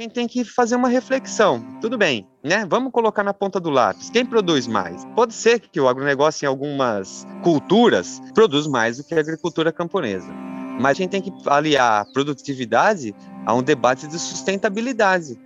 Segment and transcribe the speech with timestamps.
[0.00, 1.62] Gente tem que fazer uma reflexão.
[1.78, 2.64] Tudo bem, né?
[2.66, 4.08] Vamos colocar na ponta do lápis.
[4.08, 5.04] Quem produz mais?
[5.14, 10.32] Pode ser que o agronegócio, em algumas culturas, produz mais do que a agricultura camponesa.
[10.80, 15.38] Mas a gente tem que aliar produtividade a um debate de sustentabilidade.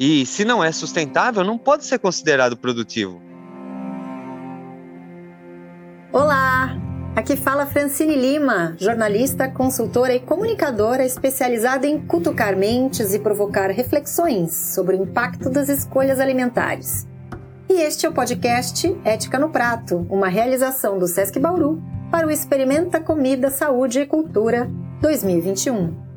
[0.00, 3.20] E se não é sustentável, não pode ser considerado produtivo.
[6.10, 6.87] Olá!
[7.18, 14.52] Aqui fala Francine Lima, jornalista, consultora e comunicadora especializada em cutucar mentes e provocar reflexões
[14.52, 17.08] sobre o impacto das escolhas alimentares.
[17.68, 22.30] E este é o podcast Ética no Prato, uma realização do Sesc Bauru para o
[22.30, 26.07] Experimenta Comida, Saúde e Cultura 2021.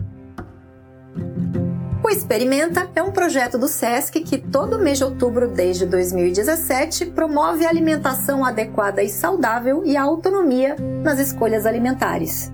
[2.12, 7.70] Experimenta é um projeto do SESC que todo mês de outubro desde 2017 promove a
[7.70, 12.52] alimentação adequada e saudável e a autonomia nas escolhas alimentares.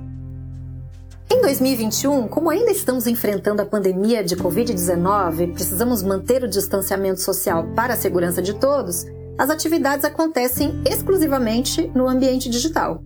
[1.28, 7.20] Em 2021, como ainda estamos enfrentando a pandemia de Covid-19 e precisamos manter o distanciamento
[7.20, 9.06] social para a segurança de todos,
[9.40, 13.03] as atividades acontecem exclusivamente no ambiente digital.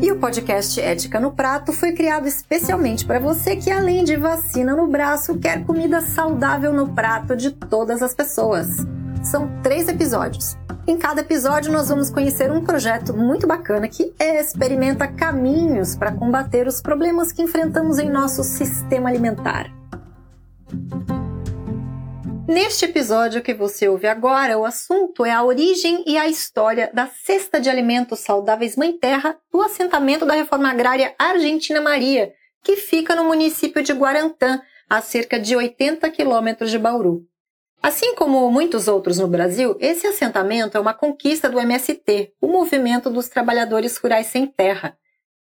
[0.00, 4.74] E o podcast Ética no Prato foi criado especialmente para você que, além de vacina
[4.74, 8.68] no braço, quer comida saudável no prato de todas as pessoas.
[9.22, 10.56] São três episódios.
[10.86, 16.66] Em cada episódio, nós vamos conhecer um projeto muito bacana que experimenta caminhos para combater
[16.66, 19.79] os problemas que enfrentamos em nosso sistema alimentar.
[22.50, 27.06] Neste episódio que você ouve agora, o assunto é a origem e a história da
[27.06, 33.14] cesta de alimentos saudáveis Mãe Terra do assentamento da Reforma Agrária Argentina Maria, que fica
[33.14, 37.24] no município de Guarantã, a cerca de 80 quilômetros de Bauru.
[37.80, 43.08] Assim como muitos outros no Brasil, esse assentamento é uma conquista do MST, o Movimento
[43.08, 44.98] dos Trabalhadores Rurais Sem Terra,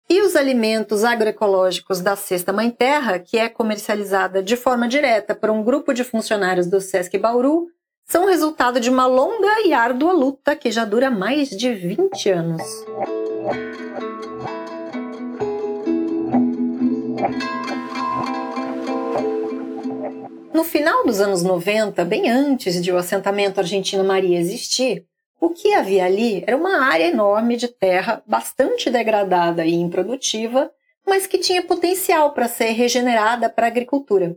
[0.08, 5.50] e os alimentos agroecológicos da Cesta Mãe Terra, que é comercializada de forma direta por
[5.50, 7.66] um grupo de funcionários do Sesc Bauru,
[8.04, 12.62] são resultado de uma longa e árdua luta que já dura mais de 20 anos.
[20.55, 25.05] No final dos anos 90, bem antes de o assentamento Argentina Maria existir,
[25.41, 30.70] o que havia ali era uma área enorme de terra, bastante degradada e improdutiva,
[31.07, 34.36] mas que tinha potencial para ser regenerada para a agricultura.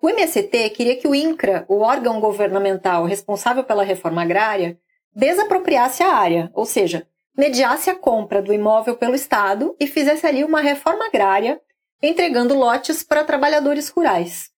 [0.00, 4.78] O MST queria que o INCRA, o órgão governamental responsável pela reforma agrária,
[5.14, 10.44] desapropriasse a área, ou seja, mediasse a compra do imóvel pelo Estado e fizesse ali
[10.44, 11.60] uma reforma agrária,
[12.02, 14.50] entregando lotes para trabalhadores rurais.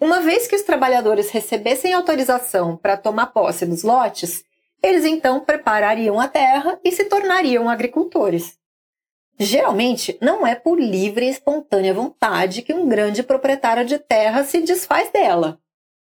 [0.00, 4.44] Uma vez que os trabalhadores recebessem autorização para tomar posse dos lotes,
[4.86, 8.58] eles então preparariam a terra e se tornariam agricultores.
[9.38, 14.62] Geralmente, não é por livre e espontânea vontade que um grande proprietário de terra se
[14.62, 15.60] desfaz dela.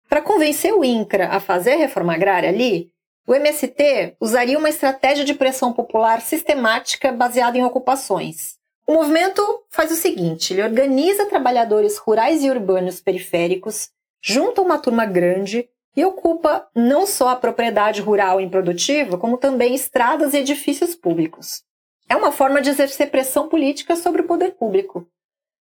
[0.08, 2.92] Para convencer o INCRA a fazer a reforma agrária ali,
[3.26, 8.56] o MST usaria uma estratégia de pressão popular sistemática baseada em ocupações.
[8.86, 13.90] O movimento faz o seguinte: ele organiza trabalhadores rurais e urbanos periféricos,
[14.22, 20.34] junta uma turma grande e ocupa não só a propriedade rural improdutiva, como também estradas
[20.34, 21.64] e edifícios públicos.
[22.08, 25.08] É uma forma de exercer pressão política sobre o poder público.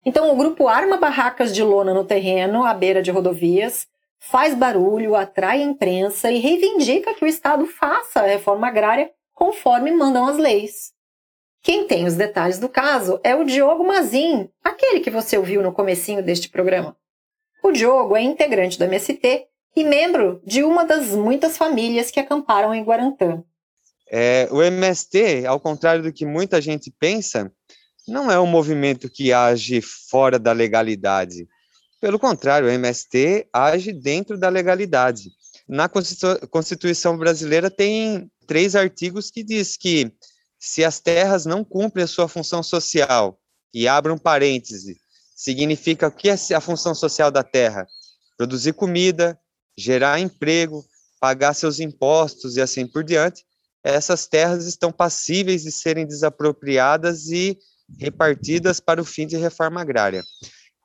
[0.05, 3.87] Então, o grupo arma barracas de lona no terreno, à beira de rodovias,
[4.19, 9.91] faz barulho, atrai a imprensa e reivindica que o Estado faça a reforma agrária conforme
[9.91, 10.93] mandam as leis.
[11.63, 15.73] Quem tem os detalhes do caso é o Diogo Mazin, aquele que você ouviu no
[15.73, 16.97] comecinho deste programa.
[17.63, 22.75] O Diogo é integrante do MST e membro de uma das muitas famílias que acamparam
[22.75, 23.43] em Guarantã.
[24.11, 27.53] É, o MST, ao contrário do que muita gente pensa,
[28.07, 31.47] não é um movimento que age fora da legalidade.
[32.01, 35.31] Pelo contrário, o MST age dentro da legalidade.
[35.69, 40.11] Na Constituição brasileira tem três artigos que diz que
[40.59, 43.41] se as terras não cumprem a sua função social,
[43.73, 45.01] e abram um parêntese,
[45.35, 47.87] significa o que é a função social da terra?
[48.37, 49.39] Produzir comida,
[49.81, 50.85] gerar emprego,
[51.21, 53.45] pagar seus impostos e assim por diante,
[53.83, 57.59] essas terras estão passíveis de serem desapropriadas e
[57.99, 60.23] repartidas para o fim de reforma agrária.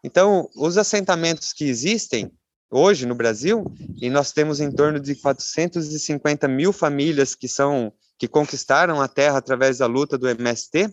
[0.03, 2.31] Então, os assentamentos que existem
[2.71, 3.65] hoje no Brasil,
[4.01, 9.37] e nós temos em torno de 450 mil famílias que são que conquistaram a terra
[9.37, 10.89] através da luta do MST,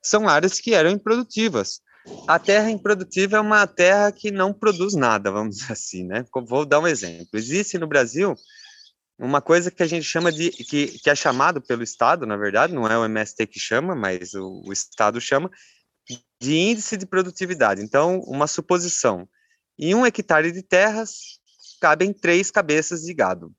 [0.00, 1.80] são áreas que eram improdutivas.
[2.26, 6.24] A terra improdutiva é uma terra que não produz nada, vamos dizer assim, né?
[6.46, 7.28] Vou dar um exemplo.
[7.34, 8.34] Existe no Brasil
[9.18, 12.72] uma coisa que a gente chama de que, que é chamado pelo Estado, na verdade,
[12.72, 15.50] não é o MST que chama, mas o, o Estado chama
[16.40, 17.82] de índice de produtividade.
[17.82, 19.28] Então, uma suposição.
[19.78, 21.38] Em um hectare de terras,
[21.80, 23.52] cabem três cabeças de gado.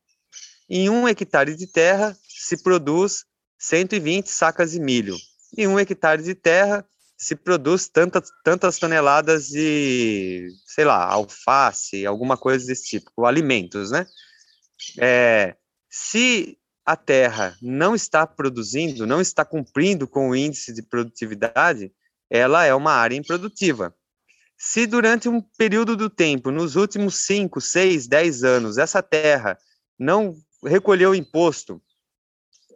[0.67, 3.25] Em um hectare de terra, se produz
[3.59, 5.15] 120 sacas de milho.
[5.55, 6.85] Em um hectare de terra,
[7.21, 14.07] se produz tantas, tantas toneladas de, sei lá, alface, alguma coisa desse tipo, alimentos, né?
[14.97, 15.56] É,
[15.88, 21.94] se a terra não está produzindo, não está cumprindo com o índice de produtividade,
[22.27, 23.94] ela é uma área improdutiva.
[24.57, 29.59] Se durante um período do tempo, nos últimos 5, 6, 10 anos, essa terra
[29.97, 30.35] não
[30.65, 31.79] recolheu imposto,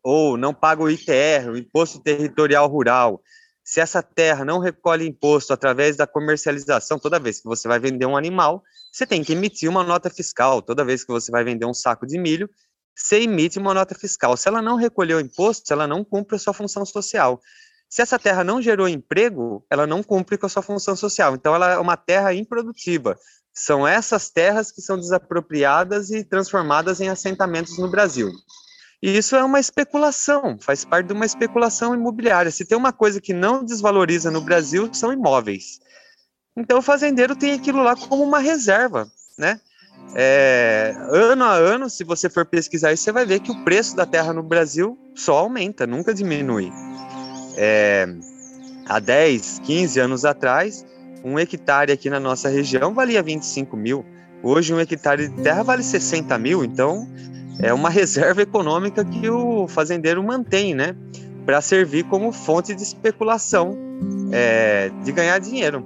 [0.04, 3.24] ou não paga o ITR, o Imposto Territorial Rural,
[3.66, 8.06] se essa terra não recolhe imposto através da comercialização, toda vez que você vai vender
[8.06, 8.64] um animal,
[8.94, 10.62] você tem que emitir uma nota fiscal.
[10.62, 12.48] Toda vez que você vai vender um saco de milho,
[12.96, 14.38] você emite uma nota fiscal.
[14.38, 17.42] Se ela não recolheu imposto, ela não cumpre a sua função social.
[17.90, 21.34] Se essa terra não gerou emprego, ela não cumpre com a sua função social.
[21.34, 23.18] Então, ela é uma terra improdutiva.
[23.52, 28.32] São essas terras que são desapropriadas e transformadas em assentamentos no Brasil.
[29.06, 32.50] E isso é uma especulação, faz parte de uma especulação imobiliária.
[32.50, 35.80] Se tem uma coisa que não desvaloriza no Brasil, são imóveis.
[36.58, 39.08] Então o fazendeiro tem aquilo lá como uma reserva,
[39.38, 39.62] né?
[40.16, 43.96] É, ano a ano, se você for pesquisar isso, você vai ver que o preço
[43.96, 46.72] da terra no Brasil só aumenta, nunca diminui.
[47.58, 48.08] É,
[48.90, 50.84] há 10, 15 anos atrás,
[51.24, 54.04] um hectare aqui na nossa região valia 25 mil.
[54.42, 56.64] Hoje, um hectare de terra vale 60 mil.
[56.64, 57.08] Então,
[57.62, 60.96] é uma reserva econômica que o fazendeiro mantém, né?
[61.46, 63.78] Para servir como fonte de especulação,
[64.32, 65.86] é, de ganhar dinheiro.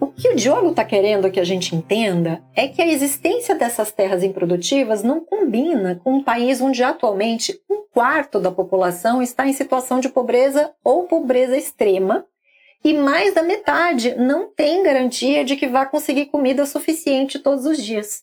[0.00, 3.92] O que o Diogo está querendo que a gente entenda é que a existência dessas
[3.92, 9.52] terras improdutivas não combina com um país onde atualmente um quarto da população está em
[9.52, 12.26] situação de pobreza ou pobreza extrema
[12.84, 17.82] e mais da metade não tem garantia de que vai conseguir comida suficiente todos os
[17.82, 18.22] dias.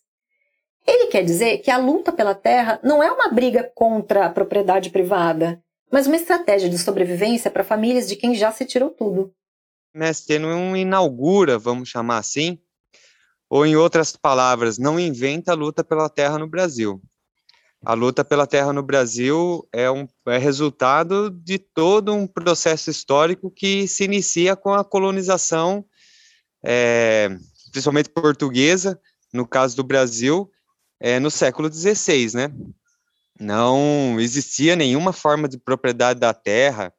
[0.86, 4.90] Ele quer dizer que a luta pela terra não é uma briga contra a propriedade
[4.90, 9.32] privada, mas uma estratégia de sobrevivência para famílias de quem já se tirou tudo.
[9.94, 12.58] Mestre, não inaugura, vamos chamar assim,
[13.48, 17.00] ou em outras palavras, não inventa a luta pela terra no Brasil
[17.84, 23.50] a luta pela terra no Brasil é, um, é resultado de todo um processo histórico
[23.50, 25.84] que se inicia com a colonização,
[26.64, 27.36] é,
[27.70, 28.98] principalmente portuguesa,
[29.32, 30.50] no caso do Brasil,
[30.98, 32.52] é, no século XVI, né?
[33.38, 36.92] Não existia nenhuma forma de propriedade da terra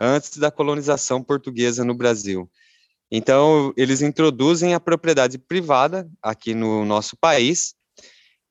[0.00, 2.50] antes da colonização portuguesa no Brasil.
[3.10, 7.74] Então, eles introduzem a propriedade privada aqui no nosso país,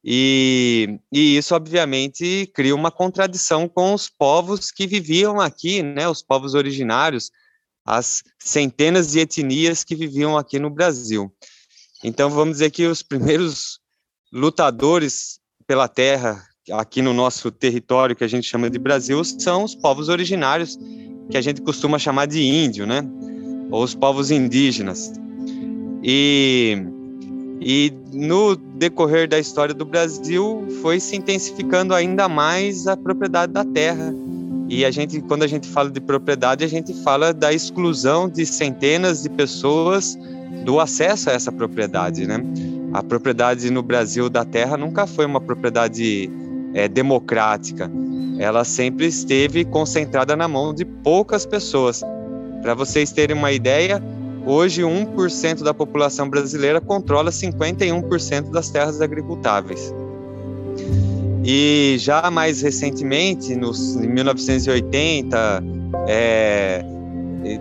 [0.08, 6.22] e, e, isso, obviamente, cria uma contradição com os povos que viviam aqui, né, os
[6.22, 7.32] povos originários,
[7.84, 11.34] as centenas de etnias que viviam aqui no Brasil.
[12.04, 13.80] Então, vamos dizer que os primeiros
[14.32, 19.74] lutadores pela terra aqui no nosso território, que a gente chama de Brasil, são os
[19.74, 20.78] povos originários,
[21.32, 23.02] que a gente costuma chamar de índio, né?
[23.72, 25.12] Ou os povos indígenas.
[26.04, 26.78] E
[27.68, 33.66] e no decorrer da história do Brasil foi se intensificando ainda mais a propriedade da
[33.66, 34.14] terra.
[34.70, 38.46] E a gente, quando a gente fala de propriedade, a gente fala da exclusão de
[38.46, 40.16] centenas de pessoas
[40.64, 42.38] do acesso a essa propriedade, né?
[42.94, 46.30] A propriedade no Brasil da terra nunca foi uma propriedade
[46.72, 47.90] é, democrática.
[48.38, 52.04] Ela sempre esteve concentrada na mão de poucas pessoas.
[52.62, 54.00] Para vocês terem uma ideia,
[54.46, 59.92] Hoje, 1% da população brasileira controla 51% das terras agricultáveis.
[61.44, 65.64] E já mais recentemente, nos, em 1980,
[66.08, 66.86] é,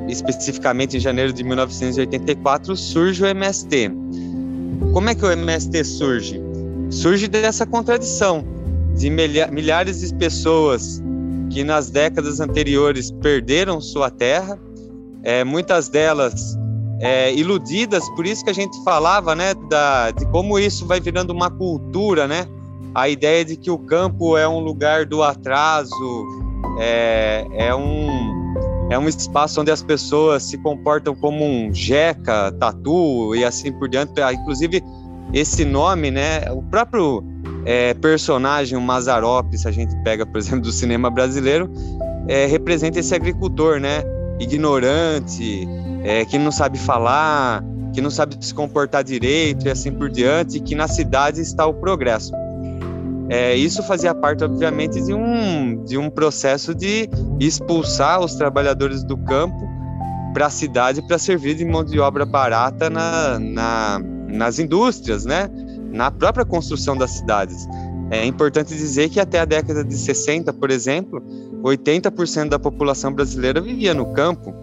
[0.09, 3.91] especificamente em janeiro de 1984, surge o MST.
[4.93, 6.41] Como é que o MST surge?
[6.91, 8.45] Surge dessa contradição
[8.95, 11.03] de milhares de pessoas
[11.51, 14.59] que nas décadas anteriores perderam sua terra,
[15.23, 16.59] é, muitas delas
[17.01, 21.33] é, iludidas, por isso que a gente falava, né, da, de como isso vai virando
[21.33, 22.47] uma cultura, né?
[22.95, 26.27] A ideia de que o campo é um lugar do atraso,
[26.79, 28.45] é, é um
[28.91, 33.89] é um espaço onde as pessoas se comportam como um jeca, tatu e assim por
[33.89, 34.21] diante.
[34.21, 34.83] Ah, inclusive
[35.33, 36.51] esse nome, né?
[36.53, 37.25] O próprio
[37.65, 41.71] é, personagem, o Mazarop, se a gente pega, por exemplo, do cinema brasileiro,
[42.29, 44.03] é, representa esse agricultor, né?
[44.39, 45.69] Ignorante,
[46.03, 50.61] é, que não sabe falar, que não sabe se comportar direito e assim por diante,
[50.61, 52.33] que na cidade está o progresso.
[53.29, 57.09] É, isso fazia parte, obviamente, de um, de um processo de
[57.41, 59.67] expulsar os trabalhadores do campo
[60.35, 65.49] para a cidade para servir de mão de obra barata na, na, nas indústrias, né?
[65.95, 67.67] na própria construção das cidades.
[68.11, 71.23] É importante dizer que até a década de 60, por exemplo,
[71.65, 74.55] 80% da população brasileira vivia no campo.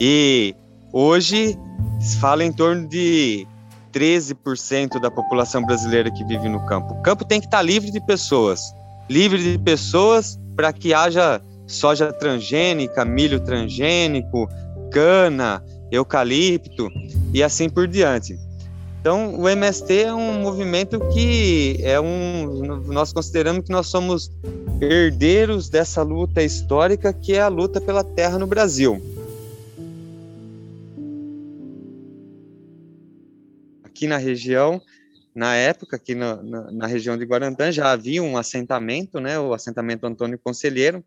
[0.00, 0.54] E
[0.92, 1.58] hoje
[2.20, 3.46] fala em torno de
[3.92, 6.94] 13% da população brasileira que vive no campo.
[6.94, 8.60] O campo tem que estar livre de pessoas,
[9.08, 14.48] livre de pessoas para que haja soja transgênica, milho transgênico,
[14.92, 16.88] cana, eucalipto
[17.34, 18.38] e assim por diante.
[19.06, 24.32] Então, o MST é um movimento que é um nós consideramos que nós somos
[24.80, 29.00] herdeiros dessa luta histórica que é a luta pela terra no Brasil.
[33.84, 34.82] Aqui na região,
[35.32, 39.54] na época, aqui na, na, na região de Guarantã, já havia um assentamento, né, o
[39.54, 41.04] assentamento Antônio Conselheiro,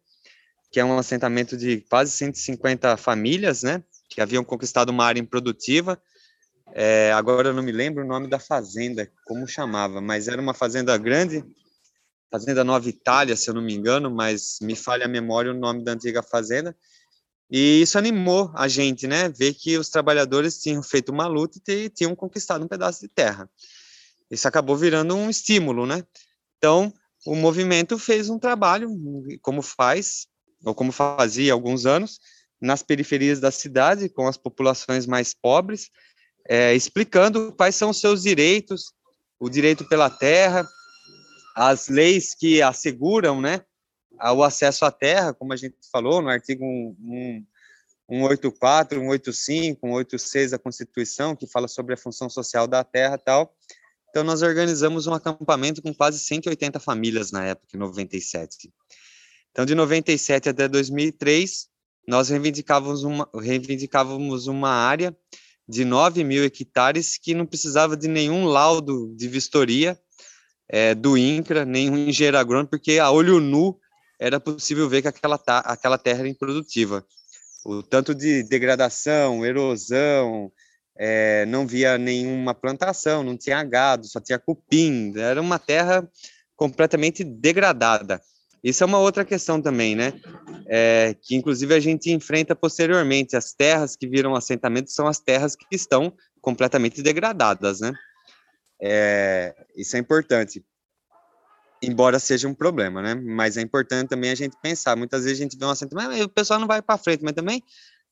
[0.71, 6.01] que é um assentamento de quase 150 famílias, né, que haviam conquistado uma área improdutiva.
[6.73, 10.53] É, agora eu não me lembro o nome da fazenda, como chamava, mas era uma
[10.53, 11.43] fazenda grande,
[12.31, 15.83] Fazenda Nova Itália, se eu não me engano, mas me falha a memória o nome
[15.83, 16.77] da antiga fazenda.
[17.49, 19.29] E isso animou a gente, né?
[19.29, 23.49] Ver que os trabalhadores tinham feito uma luta e tinham conquistado um pedaço de terra.
[24.29, 26.03] Isso acabou virando um estímulo, né?
[26.57, 26.93] Então,
[27.25, 28.91] o movimento fez um trabalho,
[29.41, 30.27] como faz,
[30.63, 32.19] ou como fazia há alguns anos,
[32.61, 35.89] nas periferias da cidade, com as populações mais pobres,
[36.49, 38.91] é, explicando quais são os seus direitos,
[39.39, 40.67] o direito pela terra,
[41.55, 43.61] as leis que asseguram, né,
[44.33, 46.65] o acesso à terra, como a gente falou no artigo
[48.09, 53.55] 184, 185, 186 da Constituição, que fala sobre a função social da terra e tal.
[54.09, 58.73] Então, nós organizamos um acampamento com quase 180 famílias na época, em 97.
[59.51, 61.69] Então, de 97 até 2003,
[62.07, 65.15] nós reivindicávamos uma, reivindicávamos uma área
[65.69, 69.95] de 9 mil hectares que não precisava de nenhum laudo de vistoria
[70.67, 73.79] é, do INCRA, nenhum engenheiro agrônomo, porque a olho nu
[74.19, 77.05] era possível ver que aquela, aquela terra era improdutiva.
[77.63, 80.51] O tanto de degradação, erosão,
[80.97, 86.09] é, não via nenhuma plantação, não tinha gado, só tinha cupim, era uma terra
[86.55, 88.19] completamente degradada.
[88.63, 90.13] Isso é uma outra questão também, né?
[90.67, 93.35] É, que inclusive a gente enfrenta posteriormente.
[93.35, 97.93] As terras que viram assentamento são as terras que estão completamente degradadas, né?
[98.81, 100.63] É, isso é importante.
[101.81, 103.15] Embora seja um problema, né?
[103.15, 104.97] Mas é importante também a gente pensar.
[104.97, 107.33] Muitas vezes a gente vê um assentamento, mas o pessoal não vai para frente, mas
[107.33, 107.63] também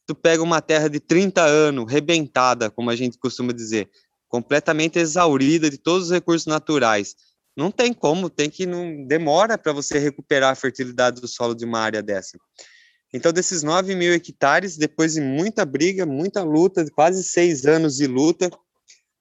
[0.06, 3.90] tu pega uma terra de 30 anos, rebentada, como a gente costuma dizer,
[4.30, 7.14] completamente exaurida de todos os recursos naturais
[7.58, 11.66] não tem como, tem que não demora para você recuperar a fertilidade do solo de
[11.66, 12.38] uma área dessa.
[13.12, 18.06] Então, desses 9 mil hectares, depois de muita briga, muita luta, quase seis anos de
[18.06, 18.52] luta,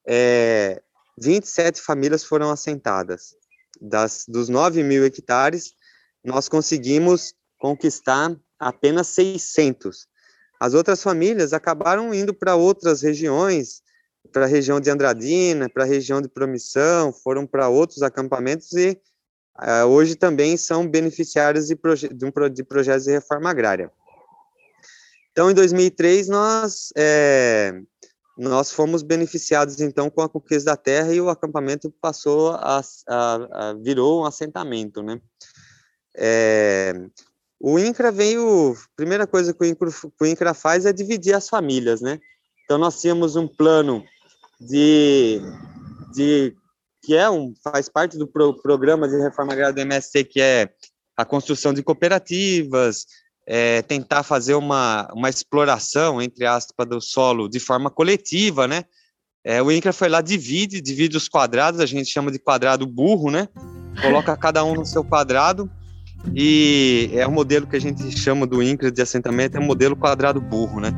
[0.06, 0.82] é,
[1.18, 3.34] 27 famílias foram assentadas.
[3.80, 5.72] Das, dos 9 mil hectares,
[6.22, 10.06] nós conseguimos conquistar apenas 600.
[10.60, 13.82] As outras famílias acabaram indo para outras regiões,
[14.32, 18.98] para a região de Andradina, para a região de Promissão, foram para outros acampamentos e
[19.58, 23.90] uh, hoje também são beneficiários de, proje de, um, de, projetos de reforma agrária.
[25.32, 27.78] Então, em 2003, nós, é,
[28.38, 33.70] nós fomos beneficiados, então, com a conquista da terra e o acampamento passou a, a,
[33.70, 35.20] a virou um assentamento, né?
[36.16, 36.94] É,
[37.60, 41.48] o INCRA veio, primeira coisa que o INCRA, que o INCRA faz é dividir as
[41.48, 42.18] famílias, né?
[42.64, 44.04] Então, nós tínhamos um plano
[44.60, 45.40] de,
[46.14, 46.54] de
[47.02, 50.70] que é um faz parte do pro, programa de reforma agrária do MST, que é
[51.16, 53.06] a construção de cooperativas,
[53.46, 58.84] é, tentar fazer uma, uma exploração, entre aspas, do solo de forma coletiva, né?
[59.44, 63.30] É, o INCRA foi lá, divide, divide os quadrados, a gente chama de quadrado burro,
[63.30, 63.48] né?
[64.02, 65.70] Coloca cada um no seu quadrado,
[66.34, 69.94] e é o modelo que a gente chama do INCRA de assentamento, é o modelo
[69.94, 70.90] quadrado burro, né?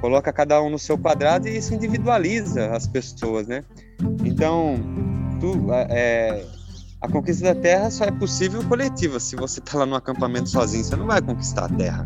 [0.00, 3.64] Coloca cada um no seu quadrado e isso individualiza as pessoas, né?
[4.24, 4.76] Então,
[5.40, 6.44] tu, é,
[7.00, 9.20] a conquista da terra só é possível coletiva.
[9.20, 12.04] Se você está lá no acampamento sozinho, você não vai conquistar a terra.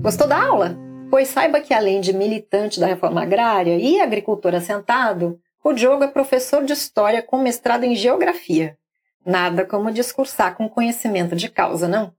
[0.00, 0.76] Gostou da aula?
[1.10, 6.08] Pois saiba que além de militante da reforma agrária e agricultor assentado, o Diogo é
[6.08, 8.76] professor de história com mestrado em geografia.
[9.24, 12.12] Nada como discursar com conhecimento de causa, não?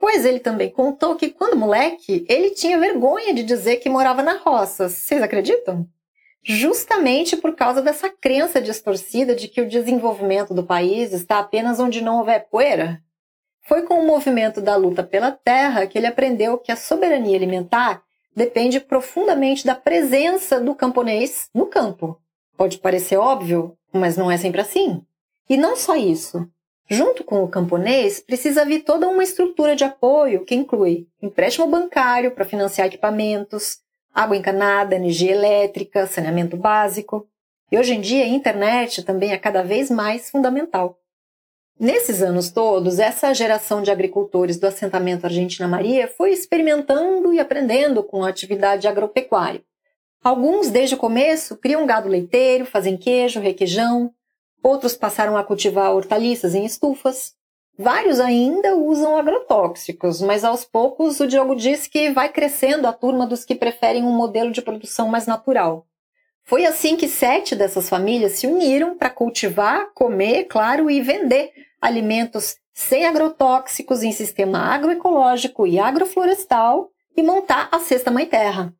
[0.00, 4.38] Pois ele também contou que quando moleque, ele tinha vergonha de dizer que morava na
[4.38, 4.88] roça.
[4.88, 5.86] Vocês acreditam?
[6.42, 12.00] Justamente por causa dessa crença distorcida de que o desenvolvimento do país está apenas onde
[12.00, 13.02] não houver poeira.
[13.68, 18.02] Foi com o movimento da luta pela terra que ele aprendeu que a soberania alimentar
[18.34, 22.18] depende profundamente da presença do camponês no campo.
[22.56, 25.02] Pode parecer óbvio, mas não é sempre assim.
[25.46, 26.48] E não só isso.
[26.92, 32.32] Junto com o camponês, precisa vir toda uma estrutura de apoio que inclui empréstimo bancário
[32.32, 33.78] para financiar equipamentos,
[34.12, 37.28] água encanada, energia elétrica, saneamento básico.
[37.70, 40.98] E hoje em dia a internet também é cada vez mais fundamental.
[41.78, 48.02] Nesses anos todos, essa geração de agricultores do assentamento Argentina Maria foi experimentando e aprendendo
[48.02, 49.62] com a atividade agropecuária.
[50.24, 54.12] Alguns, desde o começo, criam gado leiteiro, fazem queijo, requeijão.
[54.62, 57.34] Outros passaram a cultivar hortaliças em estufas.
[57.78, 63.26] Vários ainda usam agrotóxicos, mas aos poucos o Diogo diz que vai crescendo a turma
[63.26, 65.86] dos que preferem um modelo de produção mais natural.
[66.44, 72.56] Foi assim que sete dessas famílias se uniram para cultivar, comer, claro, e vender alimentos
[72.74, 78.74] sem agrotóxicos em sistema agroecológico e agroflorestal e montar a Cesta Mãe Terra.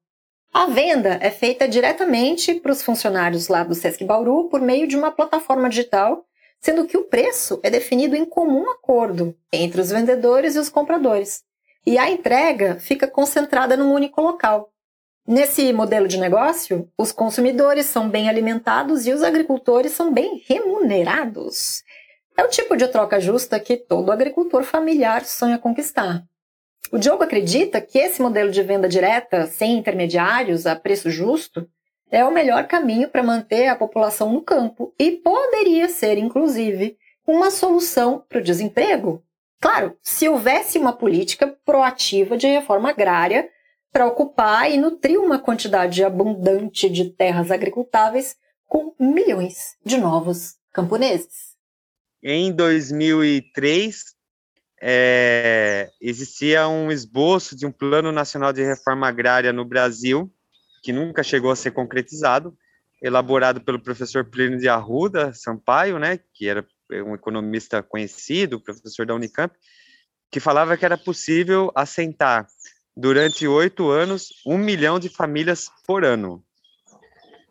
[0.53, 4.97] A venda é feita diretamente para os funcionários lá do Sesc Bauru por meio de
[4.97, 6.25] uma plataforma digital,
[6.61, 11.45] sendo que o preço é definido em comum acordo entre os vendedores e os compradores.
[11.87, 14.73] E a entrega fica concentrada num único local.
[15.25, 21.85] Nesse modelo de negócio, os consumidores são bem alimentados e os agricultores são bem remunerados.
[22.37, 26.25] É o tipo de troca justa que todo agricultor familiar sonha conquistar.
[26.93, 31.69] O Diogo acredita que esse modelo de venda direta, sem intermediários, a preço justo,
[32.11, 37.51] é o melhor caminho para manter a população no campo e poderia ser, inclusive, uma
[37.51, 39.23] solução para o desemprego.
[39.61, 43.49] Claro, se houvesse uma política proativa de reforma agrária
[43.93, 51.51] para ocupar e nutrir uma quantidade abundante de terras agricultáveis com milhões de novos camponeses.
[52.23, 54.05] Em 2003,
[54.83, 60.33] é, existia um esboço de um Plano Nacional de Reforma Agrária no Brasil,
[60.83, 62.57] que nunca chegou a ser concretizado,
[63.03, 66.67] elaborado pelo professor Plínio de Arruda Sampaio, né, que era
[67.07, 69.55] um economista conhecido, professor da Unicamp,
[70.31, 72.47] que falava que era possível assentar
[72.97, 76.43] durante oito anos um milhão de famílias por ano.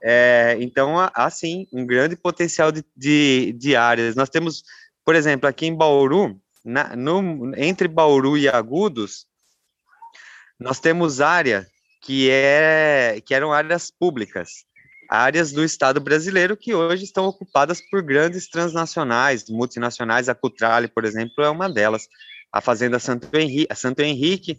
[0.02, 4.16] É, então, há sim um grande potencial de, de, de, áreas.
[4.16, 4.64] Nós temos,
[5.04, 9.26] por exemplo, aqui em Bauru, na, no, entre Bauru e Agudos,
[10.60, 11.68] nós temos área
[12.02, 14.66] que, é, que eram áreas públicas,
[15.10, 20.30] áreas do Estado brasileiro que hoje estão ocupadas por grandes transnacionais, multinacionais.
[20.30, 22.08] A Cutrale, por exemplo, é uma delas.
[22.52, 24.58] A Fazenda Santo Henrique, Santo Henrique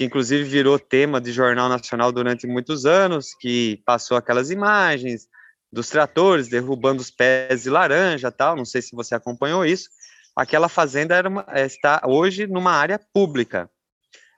[0.00, 5.28] que inclusive virou tema de jornal nacional durante muitos anos, que passou aquelas imagens
[5.70, 8.56] dos tratores derrubando os pés de laranja, tal.
[8.56, 9.90] Não sei se você acompanhou isso.
[10.34, 13.70] Aquela fazenda era uma, está hoje numa área pública.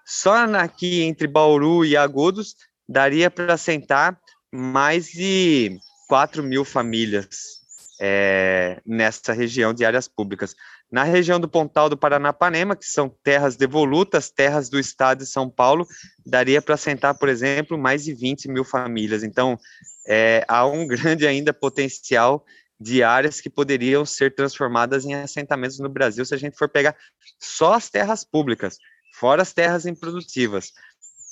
[0.05, 2.57] Só aqui entre Bauru e Agudos
[2.88, 4.18] daria para assentar
[4.52, 5.78] mais de
[6.09, 7.62] 4 mil famílias
[8.00, 10.55] é, nessa região de áreas públicas.
[10.90, 15.48] Na região do Pontal do Paranapanema, que são terras devolutas, terras do estado de São
[15.48, 15.87] Paulo,
[16.26, 19.22] daria para assentar, por exemplo, mais de 20 mil famílias.
[19.22, 19.59] Então,
[20.07, 22.44] é, há um grande ainda potencial
[22.83, 26.97] de áreas que poderiam ser transformadas em assentamentos no Brasil se a gente for pegar
[27.38, 28.79] só as terras públicas,
[29.14, 30.73] fora as terras improdutivas.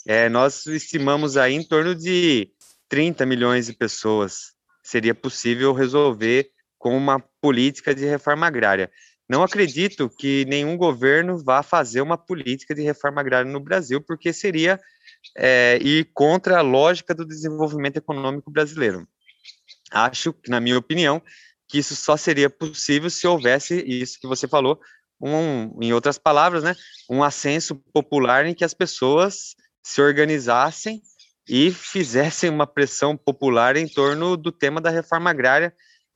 [0.07, 2.51] É, nós estimamos aí em torno de
[2.89, 8.91] 30 milhões de pessoas seria possível resolver com uma política de reforma agrária.
[9.29, 14.33] Não acredito que nenhum governo vá fazer uma política de reforma agrária no Brasil, porque
[14.33, 14.81] seria
[15.37, 19.07] é, ir contra a lógica do desenvolvimento econômico brasileiro.
[19.90, 21.22] Acho, na minha opinião,
[21.68, 24.81] que isso só seria possível se houvesse isso que você falou,
[25.20, 26.74] um, em outras palavras, né,
[27.09, 31.03] um ascenso popular em que as pessoas se organizassem
[31.48, 35.74] e fizessem uma pressão popular em torno do tema da reforma agrária,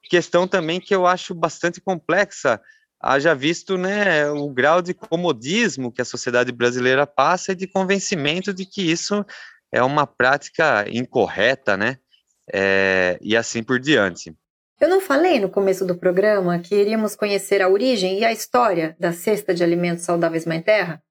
[0.08, 2.60] questão também que eu acho bastante complexa,
[3.00, 8.52] haja visto né, o grau de comodismo que a sociedade brasileira passa e de convencimento
[8.52, 9.24] de que isso
[9.72, 11.98] é uma prática incorreta, né?
[12.52, 14.34] É, e assim por diante.
[14.80, 18.96] Eu não falei no começo do programa que iríamos conhecer a origem e a história
[18.98, 21.02] da cesta de alimentos saudáveis Mãe Terra?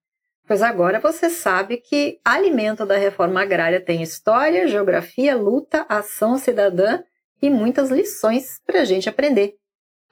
[0.46, 7.02] Pois agora você sabe que alimento da reforma agrária tem história, geografia, luta, ação cidadã
[7.42, 9.56] e muitas lições para a gente aprender.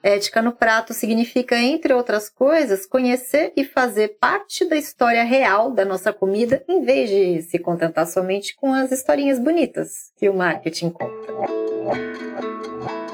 [0.02, 5.84] Ética no prato significa, entre outras coisas, conhecer e fazer parte da história real da
[5.84, 10.90] nossa comida, em vez de se contentar somente com as historinhas bonitas que o marketing
[10.90, 11.32] conta.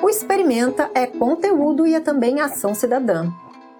[0.03, 3.31] O Experimenta é conteúdo e é também ação cidadã.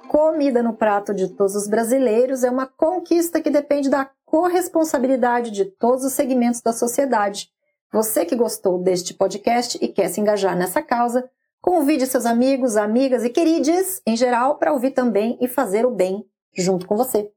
[0.07, 5.65] comida no prato de todos os brasileiros é uma conquista que depende da corresponsabilidade de
[5.65, 7.49] todos os segmentos da sociedade.
[7.91, 11.29] Você que gostou deste podcast e quer se engajar nessa causa,
[11.61, 16.25] convide seus amigos, amigas e queridos em geral para ouvir também e fazer o bem
[16.57, 17.31] junto com você.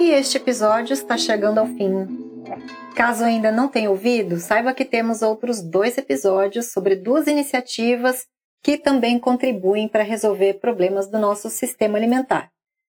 [0.00, 2.28] E este episódio está chegando ao fim.
[2.94, 8.26] Caso ainda não tenha ouvido, saiba que temos outros dois episódios sobre duas iniciativas
[8.62, 12.50] que também contribuem para resolver problemas do nosso sistema alimentar.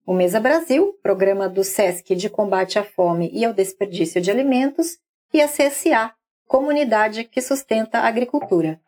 [0.07, 4.99] O Mesa Brasil, programa do SESC de combate à fome e ao desperdício de alimentos,
[5.33, 6.13] e a CSA,
[6.47, 8.79] comunidade que sustenta a agricultura.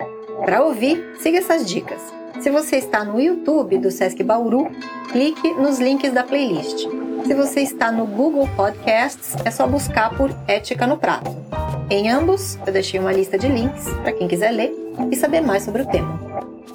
[0.44, 2.00] Para ouvir, siga essas dicas.
[2.40, 4.70] Se você está no YouTube do Sesc Bauru,
[5.10, 6.86] clique nos links da playlist.
[7.26, 11.34] Se você está no Google Podcasts, é só buscar por Ética no Prato.
[11.90, 14.72] Em ambos, eu deixei uma lista de links para quem quiser ler
[15.10, 16.20] e saber mais sobre o tema.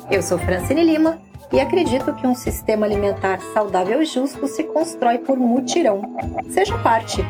[0.10, 1.22] Eu sou Francine Lima
[1.54, 6.02] e acredito que um sistema alimentar saudável e justo se constrói por mutirão.
[6.50, 7.24] Seja parte.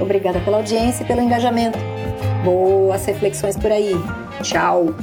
[0.00, 1.78] Obrigada pela audiência e pelo engajamento.
[2.44, 3.94] Boas reflexões por aí.
[4.42, 4.94] Tchau!